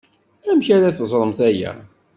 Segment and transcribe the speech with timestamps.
[0.49, 1.71] Amek ara teẓremt aya?